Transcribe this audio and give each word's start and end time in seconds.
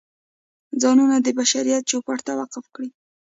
ځانونه 0.81 1.17
د 1.21 1.27
بشریت 1.39 1.83
چوپړ 1.89 2.17
ته 2.25 2.31
وقف 2.39 2.65
کړي. 2.75 2.89